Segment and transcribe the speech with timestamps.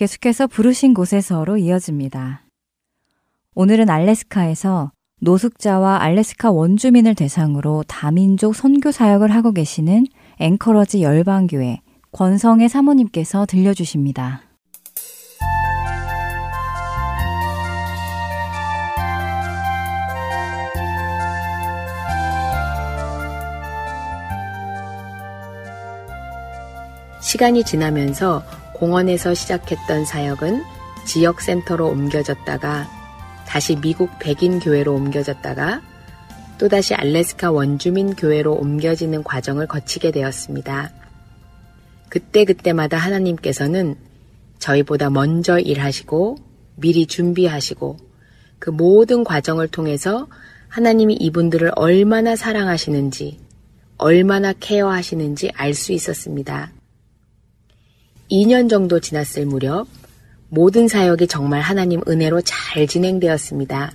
[0.00, 2.46] 계속해서 부르신 곳에서로 이어집니다.
[3.54, 10.06] 오늘은 알래스카에서 노숙자와 알래스카 원주민을 대상으로 다민족 선교 사역을 하고 계시는
[10.38, 11.80] 앵커러지 열방교회
[12.12, 14.40] 권성의 사모님께서 들려주십니다.
[27.20, 28.42] 시간이 지나면서
[28.80, 30.64] 공원에서 시작했던 사역은
[31.04, 32.88] 지역센터로 옮겨졌다가
[33.46, 35.82] 다시 미국 백인 교회로 옮겨졌다가
[36.56, 40.90] 또다시 알래스카 원주민 교회로 옮겨지는 과정을 거치게 되었습니다.
[42.08, 43.96] 그때그때마다 하나님께서는
[44.58, 46.36] 저희보다 먼저 일하시고
[46.76, 47.98] 미리 준비하시고
[48.58, 50.26] 그 모든 과정을 통해서
[50.68, 53.40] 하나님이 이분들을 얼마나 사랑하시는지,
[53.98, 56.72] 얼마나 케어하시는지 알 수 있었습니다.
[58.30, 59.88] 2년 정도 지났을 무렵
[60.48, 63.92] 모든 사역이 정말 하나님 은혜로 잘 진행되었습니다.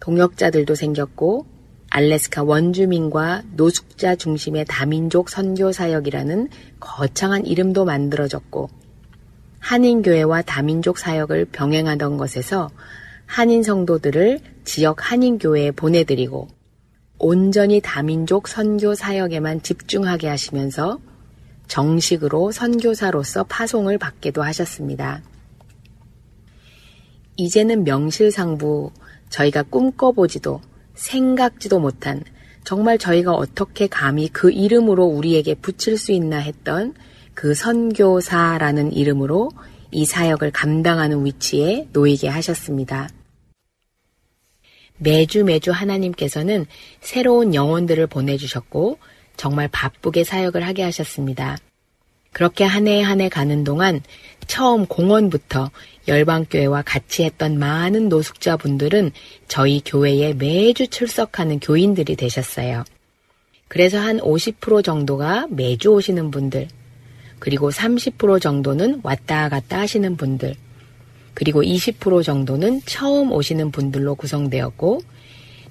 [0.00, 1.46] 동역자들도 생겼고
[1.90, 6.48] 알래스카 원주민과 노숙자 중심의 다민족 선교 사역이라는
[6.80, 8.70] 거창한 이름도 만들어졌고
[9.60, 12.70] 한인교회와 다민족 사역을 병행하던 것에서
[13.26, 16.48] 한인 성도들을 지역 한인교회에 보내드리고
[17.18, 20.98] 온전히 다민족 선교 사역에만 집중하게 하시면서
[21.68, 25.22] 정식으로 선교사로서 파송을 받기도 하셨습니다.
[27.36, 28.90] 이제는 명실상부
[29.28, 30.60] 저희가 꿈꿔보지도
[30.94, 32.24] 생각지도 못한
[32.64, 36.94] 정말 저희가 어떻게 감히 그 이름으로 우리에게 붙일 수 있나 했던
[37.34, 39.50] 그 선교사라는 이름으로
[39.90, 43.08] 이 사역을 감당하는 위치에 놓이게 하셨습니다.
[44.98, 46.66] 매주 매주 하나님께서는
[47.00, 48.98] 새로운 영혼들을 보내주셨고
[49.38, 51.56] 정말 바쁘게 사역을 하게 하셨습니다.
[52.32, 54.02] 그렇게 한 해 한 해 가는 동안
[54.46, 55.70] 처음 공원부터
[56.06, 59.12] 열방교회와 같이 했던 많은 노숙자분들은
[59.48, 62.84] 저희 교회에 매주 출석하는 교인들이 되셨어요.
[63.68, 66.68] 그래서 한 50% 정도가 매주 오시는 분들,
[67.38, 70.54] 그리고 30% 정도는 왔다 갔다 하시는 분들,
[71.34, 75.00] 그리고 20% 정도는 처음 오시는 분들로 구성되었고,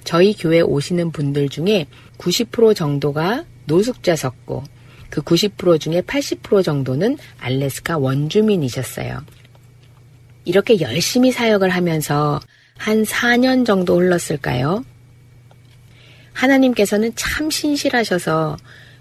[0.04, 1.88] 저희 교회 오시는 분들 중에
[2.18, 4.64] 90% 정도가 노숙자셨고
[5.10, 9.24] 그 90% 중에 80% 정도는 알래스카 원주민이셨어요.
[10.46, 12.40] 이렇게 열심히 사역을 하면서
[12.78, 14.84] 한 4년 정도 흘렀을까요?
[16.34, 18.58] 하나님께서는 참 신실하셔서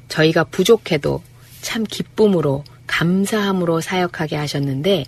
[0.08, 1.22] 저희가 부족해도
[1.60, 5.04] 참 기쁨으로 감사함으로 사역하게 하셨는데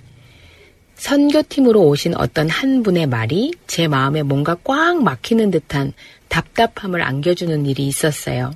[0.96, 5.92] 선교팀으로 오신 어떤 한 분의 말이 제 마음에 뭔가 꽉 막히는 듯한
[6.28, 8.52] 답답함을 안겨주는 일이 있었어요.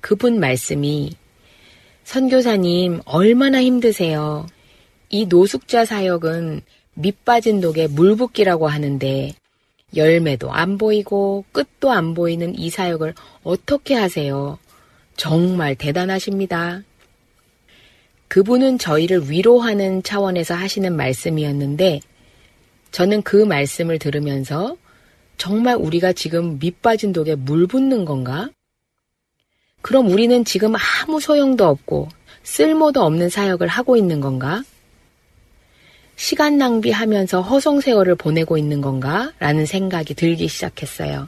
[0.00, 1.14] 그분 말씀이
[2.04, 4.46] 선교사님 얼마나 힘드세요.
[5.08, 6.62] 이 노숙자 사역은
[6.94, 9.32] 밑빠진 독에 물 붓기라고 하는데
[9.94, 14.58] 열매도 안 보이고 끝도 안 보이는 이 사역을 어떻게 하세요?
[15.16, 16.82] 정말 대단하십니다.
[18.28, 22.00] 그분은 저희를 위로하는 차원에서 하시는 말씀이었는데
[22.92, 24.76] 저는 그 말씀을 들으면서
[25.36, 28.50] 정말 우리가 지금 밑빠진 독에 물 붓는 건가?
[29.82, 32.08] 그럼 우리는 지금 아무 소용도 없고
[32.42, 34.62] 쓸모도 없는 사역을 하고 있는 건가?
[36.16, 39.32] 시간 낭비하면서 허송세월을 보내고 있는 건가?
[39.38, 41.26] 라는 생각이 들기 시작했어요.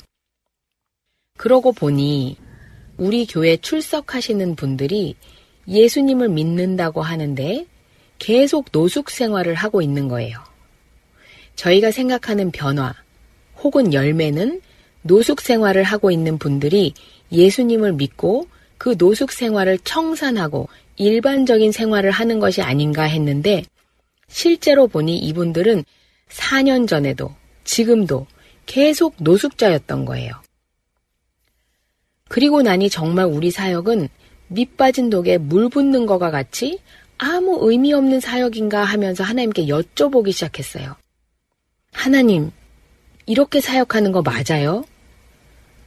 [1.38, 2.36] 그러고 보니
[2.98, 5.16] 우리 교회 출석하시는 분들이
[5.66, 7.66] 예수님을 믿는다고 하는데
[8.18, 10.38] 계속 노숙 생활을 하고 있는 거예요.
[11.56, 12.94] 저희가 생각하는 변화
[13.62, 14.60] 혹은 열매는
[15.02, 16.94] 노숙 생활을 하고 있는 분들이
[17.32, 18.48] 예수님을 믿고
[18.78, 23.64] 그 노숙 생활을 청산하고 일반적인 생활을 하는 것이 아닌가 했는데
[24.28, 25.84] 실제로 보니 이분들은
[26.28, 27.34] 4년 전에도
[27.64, 28.26] 지금도
[28.66, 30.32] 계속 노숙자였던 거예요.
[32.28, 34.08] 그리고 나니 정말 우리 사역은
[34.48, 36.78] 밑 빠진 독에 물 붓는 것과 같이
[37.18, 40.96] 아무 의미 없는 사역인가 하면서 하나님께 여쭤보기 시작했어요.
[41.92, 42.50] 하나님,
[43.26, 44.84] 이렇게 사역하는 거 맞아요?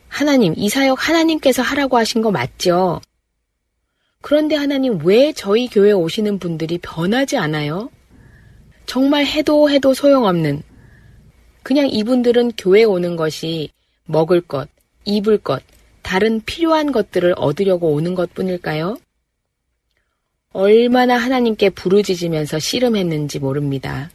[0.07, 3.01] 하나님, 이 사역 하나님께서 하라고 하신 거 맞죠?
[4.21, 7.89] 그런데 하나님 왜 저희 교회 오시는 분들이 변하지 않아요?
[8.85, 10.63] 정말 해도 해도 소용없는
[11.63, 13.69] 그냥 이분들은 교회 오는 것이
[14.05, 14.69] 먹을 것,
[15.03, 15.63] 입을 것,
[16.01, 18.97] 다른 필요한 것들을 얻으려고 오는 것 뿐일까요?
[20.53, 24.09] 얼마나 하나님께 부르짖으면서 씨름했는지 모릅니다.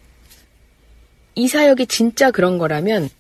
[1.35, 3.11] 이 사역이 진짜 그런 거라면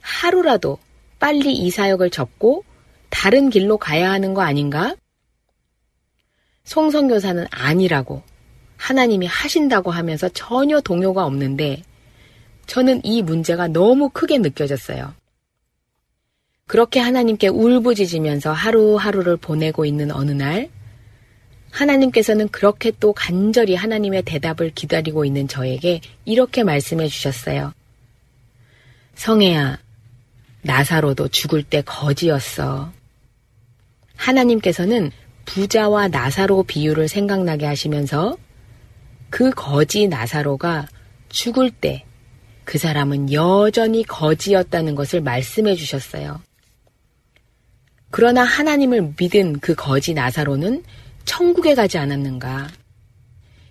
[0.00, 0.78] 하루라도
[1.18, 2.64] 빨리 이 사역을 접고
[3.10, 4.94] 다른 길로 가야 하는 거 아닌가?
[6.64, 8.22] 송성교사는 아니라고
[8.76, 11.82] 하나님이 하신다고 하면서 전혀 동요가 없는데
[12.66, 15.14] 저는 이 문제가 너무 크게 느껴졌어요.
[16.66, 20.68] 그렇게 하나님께 울부짖으면서 하루하루를 보내고 있는 어느 날,
[21.70, 27.72] 하나님께서는 그렇게 또 간절히 하나님의 대답을 기다리고 있는 저에게 이렇게 말씀해 주셨어요.
[29.14, 29.78] 성혜야,
[30.62, 32.92] 나사로도 죽을 때 거지였어.
[34.16, 35.10] 하나님께서는
[35.44, 38.36] 부자와 나사로 비유를 생각나게 하시면서
[39.30, 40.88] 그 거지 나사로가
[41.28, 42.08] 죽을 때
[42.68, 46.42] 그 사람은 여전히 거지였다는 것을 말씀해 주셨어요.
[48.10, 50.84] 그러나 하나님을 믿은 그 거지 나사로는
[51.24, 52.68] 천국에 가지 않았는가?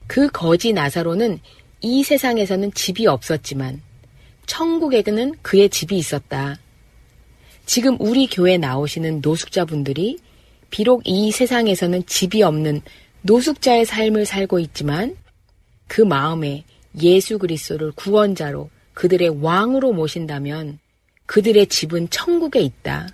[0.08, 1.38] 그 거지 나사로는
[1.82, 3.84] 이 세상에서는 집이 없었지만
[4.48, 6.58] 천국에는 그의 집이 있었다.
[7.68, 10.18] 지금 우리 교회 나오시는 노숙자분들이
[10.70, 12.82] 비록 이 세상에서는 집이 없는
[13.24, 15.18] 노숙자의 삶을 살고 있지만
[15.86, 16.64] 그 마음에
[17.02, 20.80] 예수 그리스도를 구원자로 그들의 왕으로 모신다면
[21.26, 23.10] 그들의 집은 천국에 있다.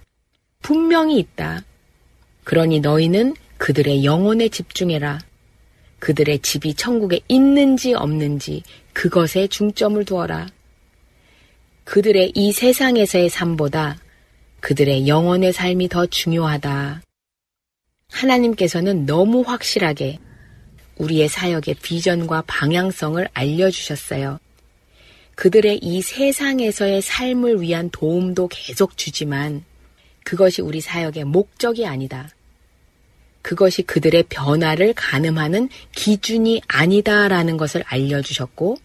[0.62, 1.66] 분명히 있다.
[2.44, 5.20] 그러니 너희는 그들의 영혼에 집중해라.
[5.98, 8.62] 그들의 집이 천국에 있는지 없는지
[8.94, 10.48] 그것에 중점을 두어라.
[11.86, 13.98] 그들의 이 세상에서의 삶보다
[14.64, 17.02] 그들의 영혼의 삶이 더 중요하다.
[18.10, 20.20] 하나님께서는 너무 확실하게
[20.96, 24.40] 우리의 사역의 비전과 방향성을 알려주셨어요.
[25.36, 29.66] 그들의 이 세상에서의 삶을 위한 도움도 계속 주지만
[30.24, 32.30] 그것이 우리 사역의 목적이 아니다.
[33.42, 38.78] 그것이 그들의 변화를 가늠하는 기준이 아니다라는 것을 알려주셨고,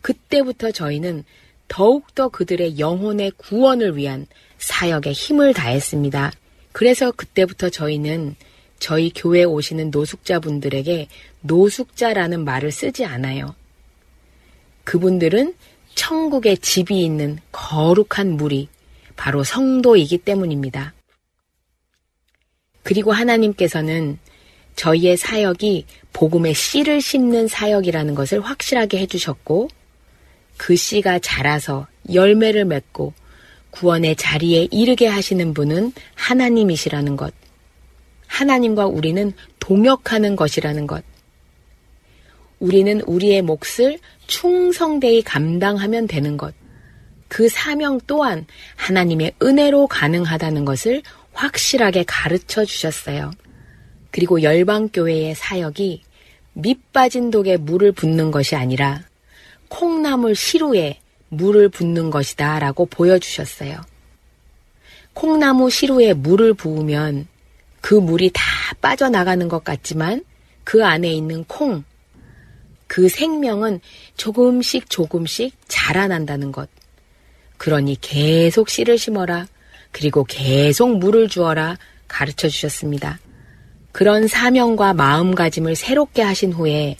[0.00, 1.24] 그때부터 저희는
[1.66, 4.28] 더욱더 그들의 영혼의 구원을 위한
[4.62, 6.32] 사역에 힘을 다했습니다.
[6.70, 8.36] 그래서 그때부터 저희는
[8.78, 11.08] 저희 교회에 오시는 노숙자분들에게
[11.40, 13.54] 노숙자라는 말을 쓰지 않아요.
[14.84, 15.54] 그분들은
[15.94, 18.68] 천국에 집이 있는 거룩한 물이
[19.16, 20.94] 바로 성도이기 때문입니다.
[22.82, 24.18] 그리고 하나님께서는
[24.76, 29.68] 저희의 사역이 복음의 씨를 심는 사역이라는 것을 확실하게 해주셨고,
[30.56, 33.12] 그 씨가 자라서 열매를 맺고
[33.72, 37.34] 구원의 자리에 이르게 하시는 분은 하나님이시라는 것.
[38.28, 41.04] 하나님과 우리는 동역하는 것이라는 것.
[42.60, 43.98] 우리는 우리의 몫을
[44.28, 46.54] 충성되이 감당하면 되는 것.
[47.28, 48.46] 그 사명 또한
[48.76, 51.02] 하나님의 은혜로 가능하다는 것을
[51.32, 53.32] 확실하게 가르쳐 주셨어요.
[54.10, 56.02] 그리고 열방교회의 사역이
[56.52, 59.02] 밑빠진 독에 물을 붓는 것이 아니라
[59.68, 61.01] 콩나물 시루에
[61.32, 63.80] 물을 붓는 것이다 라고 보여주셨어요.
[65.14, 67.26] 콩나무 시루에 물을 부으면
[67.80, 68.42] 그 물이 다
[68.82, 70.24] 빠져나가는 것 같지만
[70.62, 71.84] 그 안에 있는 콩,
[72.86, 73.80] 그 생명은
[74.18, 76.68] 조금씩 조금씩 자라난다는 것.
[77.56, 79.46] 그러니 계속 씨를 심어라.
[79.90, 81.78] 그리고 계속 물을 주어라.
[82.08, 83.18] 가르쳐 주셨습니다.
[83.90, 86.96] 그런 사명과 마음가짐을 새롭게 하신 후에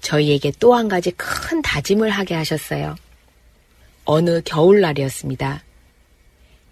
[0.00, 2.94] 저희에게 또 한 가지 큰 다짐을 하게 하셨어요.
[4.04, 5.62] 어느 겨울날이었습니다.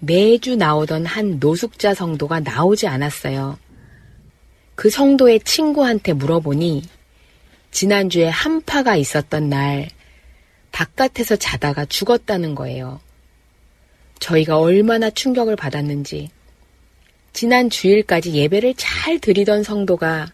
[0.00, 3.58] 매주 나오던 한 노숙자 성도가 나오지 않았어요.
[4.74, 6.84] 그 성도의 친구한테 물어보니
[7.70, 9.88] 지난주에 한파가 있었던 날
[10.72, 13.00] 바깥에서 자다가 죽었다는 거예요.
[14.20, 16.30] 저희가 얼마나 충격을 받았는지
[17.32, 20.32] 지난 주일까지 예배를 잘 드리던 성도가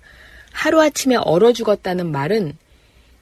[0.52, 2.56] 하루아침에 얼어 죽었다는 말은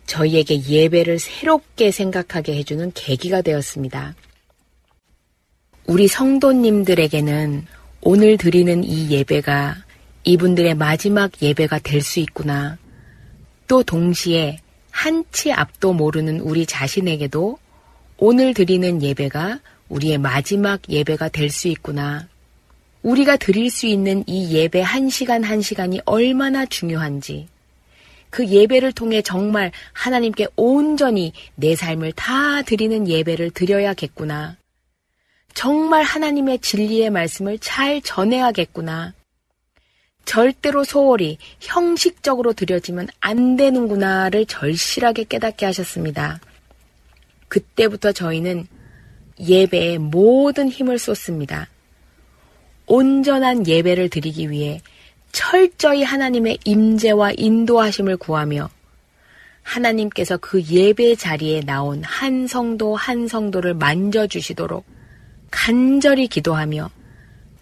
[0.06, 4.14] 저희에게 예배를 새롭게 생각하게 해주는 계기가 되었습니다.
[5.86, 7.66] 우리 성도님들에게는
[8.00, 9.76] 오늘 드리는 이 예배가
[10.24, 12.78] 이분들의 마지막 예배가 될 수 있구나.
[13.66, 14.58] 또 동시에
[14.90, 17.58] 한치 앞도 모르는 우리 자신에게도
[18.18, 22.28] 오늘 드리는 예배가 우리의 마지막 예배가 될 수 있구나.
[23.02, 27.48] 우리가 드릴 수 있는 이 예배 한 시간 한 시간이 얼마나 중요한지,
[28.34, 34.56] 그 예배를 통해 정말 하나님께 온전히 내 삶을 다 드리는 예배를 드려야겠구나.
[35.54, 39.14] 정말 하나님의 진리의 말씀을 잘 전해야겠구나.
[40.24, 46.40] 절대로 소홀히 형식적으로 드려지면 안 되는구나를 절실하게 깨닫게 하셨습니다.
[47.46, 48.66] 그때부터 저희는
[49.38, 51.68] 예배에 모든 힘을 쏟습니다.
[52.88, 54.80] 온전한 예배를 드리기 위해
[55.34, 58.70] 철저히 하나님의 임재와 인도하심을 구하며
[59.64, 64.86] 하나님께서 그 예배 자리에 나온 한 성도 한 성도를 만져주시도록
[65.50, 66.88] 간절히 기도하며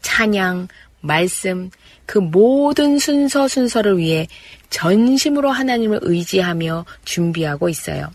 [0.03, 0.69] 찬양,
[1.01, 1.71] 말씀,
[2.05, 4.29] 그 모든 순서 순서를 위해
[4.69, 8.11] 전심으로 하나님을 의지하며 준비하고 있어요.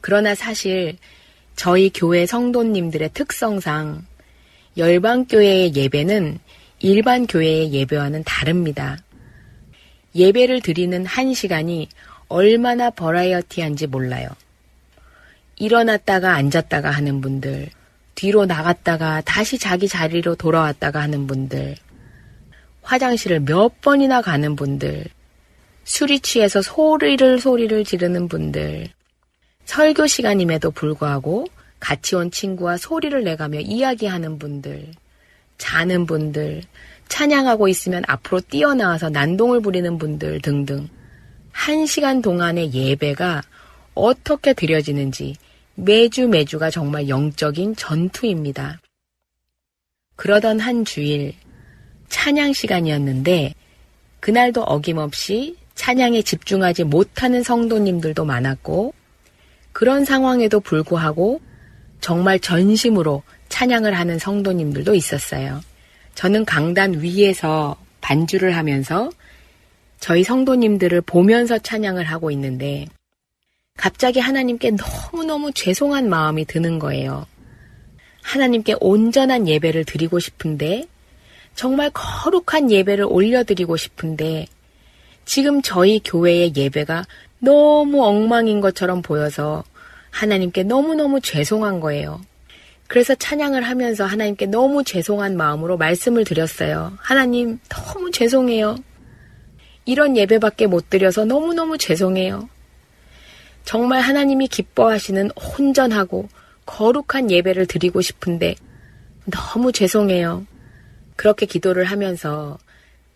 [0.00, 0.96] 그러나 사실
[1.56, 4.06] 저희 교회 성도님들의 특성상
[4.78, 6.38] 열방교회의 예배는
[6.84, 8.98] 일반 교회의 예배와는 다릅니다.
[10.16, 11.88] 예배를 드리는 한 시간이
[12.26, 14.28] 얼마나 버라이어티한지 몰라요.
[15.56, 17.68] 일어났다가 앉았다가 하는 분들,
[18.16, 21.76] 뒤로 나갔다가 다시 자기 자리로 돌아왔다가 하는 분들,
[22.82, 25.04] 화장실을 몇 번이나 가는 분들,
[25.84, 28.88] 술이 취해서 소리를 소리를 지르는 분들,
[29.66, 31.46] 설교 시간임에도 불구하고
[31.78, 34.90] 같이 온 친구와 소리를 내가며 이야기하는 분들,
[35.62, 36.62] 자는 분들,
[37.06, 40.88] 찬양하고 있으면 앞으로 뛰어나와서 난동을 부리는 분들 등등.
[41.52, 43.42] 한 시간 동안의 예배가
[43.94, 45.36] 어떻게 드려지는지
[45.76, 48.80] 매주 매주가 정말 영적인 전투입니다.
[50.16, 51.34] 그러던 한 주일
[52.08, 53.54] 찬양 시간이었는데
[54.18, 58.94] 그날도 어김없이 찬양에 집중하지 못하는 성도님들도 많았고
[59.72, 61.40] 그런 상황에도 불구하고
[62.00, 63.22] 정말 전심으로
[63.52, 65.60] 찬양을 하는 성도님들도 있었어요.
[66.14, 69.10] 저는 강단 위에서 반주를 하면서
[70.00, 72.86] 저희 성도님들을 보면서 찬양을 하고 있는데
[73.76, 74.72] 갑자기 하나님께
[75.12, 77.26] 너무너무 죄송한 마음이 드는 거예요.
[78.22, 80.86] 하나님께 온전한 예배를 드리고 싶은데
[81.54, 84.46] 정말 거룩한 예배를 올려드리고 싶은데
[85.26, 87.04] 지금 저희 교회의 예배가
[87.38, 89.62] 너무 엉망인 것처럼 보여서
[90.10, 92.20] 하나님께 너무너무 죄송한 거예요.
[92.92, 96.92] 그래서 찬양을 하면서 하나님께 너무 죄송한 마음으로 말씀을 드렸어요.
[96.98, 98.76] 하나님, 너무 죄송해요.
[99.86, 102.50] 이런 예배밖에 못 드려서 너무너무 죄송해요.
[103.64, 106.28] 정말 하나님이 기뻐하시는 혼전하고
[106.66, 108.56] 거룩한 예배를 드리고 싶은데
[109.24, 110.46] 너무 죄송해요.
[111.16, 112.58] 그렇게 기도를 하면서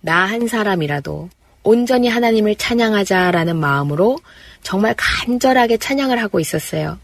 [0.00, 1.28] 나 한 사람이라도
[1.64, 4.20] 온전히 하나님을 찬양하자라는 마음으로
[4.62, 6.98] 정말 간절하게 찬양을 하고 있었어요.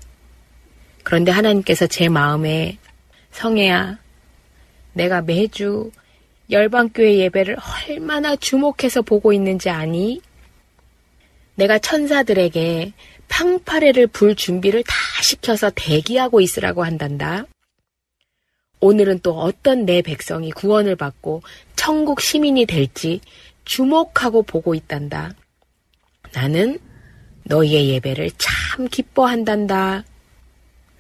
[1.03, 2.79] 그런데 하나님께서 제 마음에
[3.33, 3.99] 성혜야,
[4.93, 5.91] 내가 매주
[6.51, 7.57] 열방교회 예배를
[7.89, 10.21] 얼마나 주목해서 보고 있는지 아니?
[11.55, 12.93] 내가 천사들에게
[13.29, 17.47] 팡파레를 불 준비를 다 시켜서 대기하고 있으라고 한단다.
[18.81, 21.43] 오늘은 또 어떤 내 백성이 구원을 받고
[21.77, 23.21] 천국 시민이 될지
[23.65, 25.35] 주목하고 보고 있단다.
[26.35, 26.79] 나는
[27.45, 30.05] 너희의 예배를 참 기뻐한단다.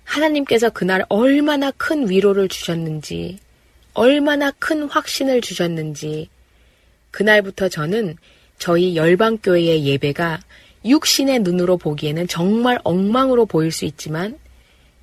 [0.05, 3.39] 하나님께서 그날 얼마나 큰 위로를 주셨는지,
[3.95, 6.29] 얼마나 큰 확신을 주셨는지,
[7.11, 8.17] 그날부터 저는
[8.59, 10.41] 저희 열방교회의 예배가
[10.85, 14.39] 육신의 눈으로 보기에는 정말 엉망으로 보일 수 있지만,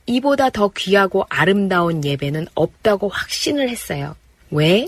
[0.06, 4.16] 이보다 더 귀하고 아름다운 예배는 없다고 확신을 했어요.
[4.50, 4.88] 왜?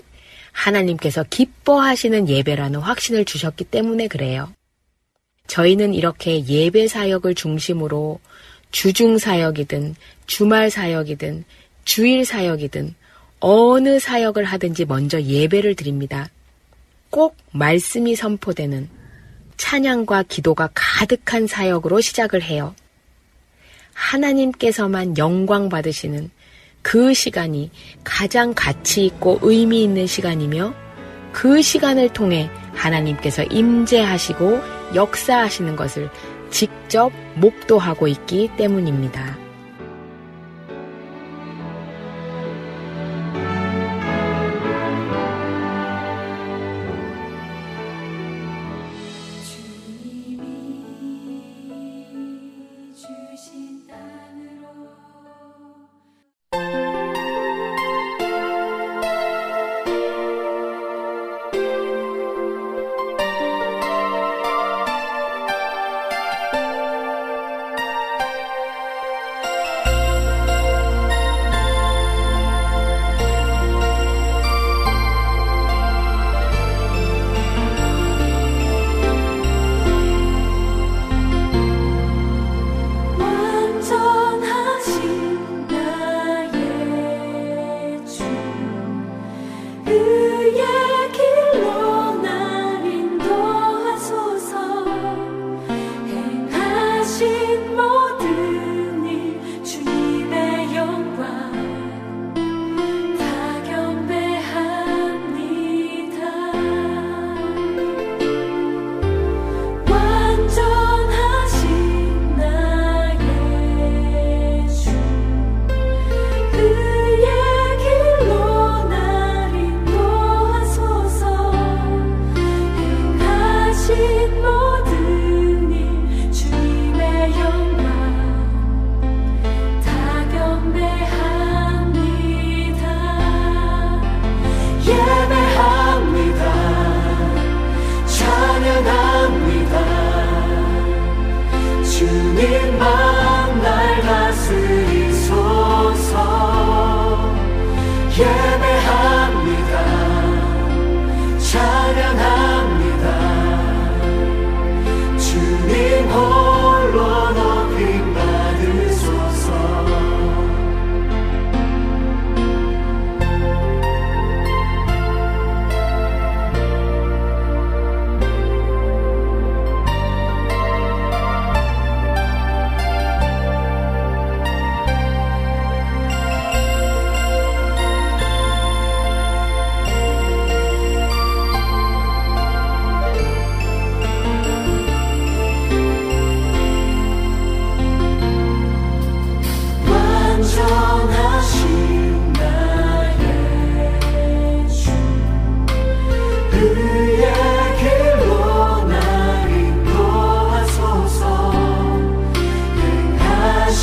[0.51, 4.51] 하나님께서 기뻐하시는 예배라는 확신을 주셨기 때문에 그래요.
[5.47, 8.19] 저희는 이렇게 예배 사역을 중심으로
[8.71, 11.43] 주중 사역이든 주말 사역이든
[11.83, 12.95] 주일 사역이든
[13.39, 16.29] 어느 사역을 하든지 먼저 예배를 드립니다.
[17.09, 18.89] 꼭 말씀이 선포되는
[19.57, 22.73] 찬양과 기도가 가득한 사역으로 시작을 해요.
[23.93, 26.31] 하나님께서만 영광 받으시는
[26.81, 27.69] 그 시간이
[28.03, 30.73] 가장 가치 있고 의미 있는 시간이며
[31.31, 34.61] 그 시간을 통해 하나님께서 임재하시고
[34.95, 36.09] 역사하시는 것을
[36.51, 39.40] 직접 목도하고 있기 때문입니다.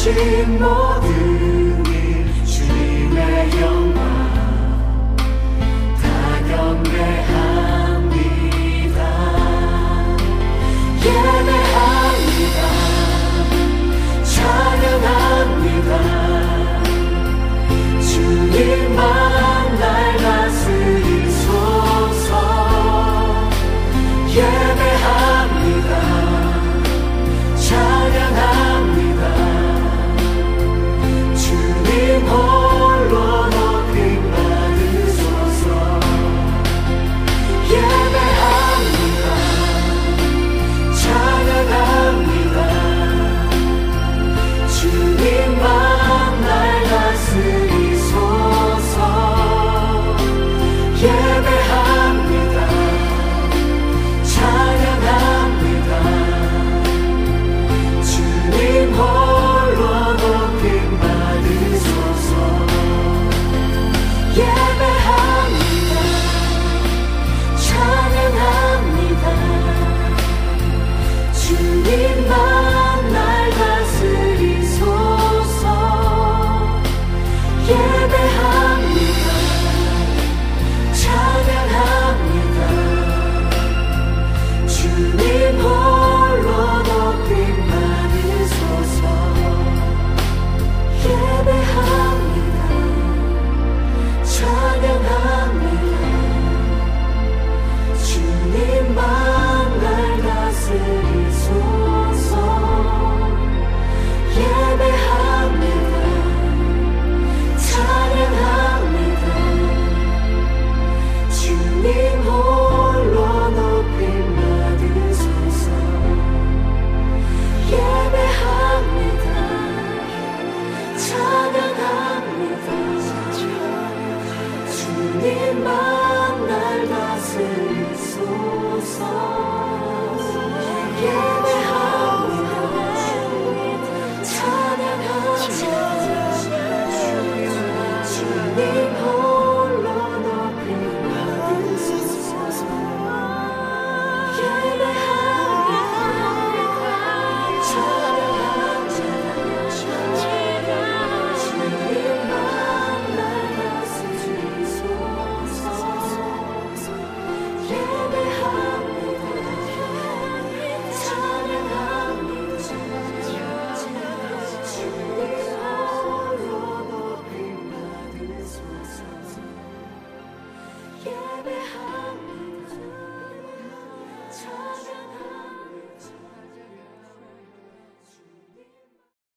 [0.08, 4.00] 주신 모든 일 주님의 영광
[6.00, 6.04] 다
[6.48, 6.98] 경배합니다.
[11.04, 12.58] 예배합니다.
[14.24, 15.90] 찬양합니다.
[18.00, 18.98] 주님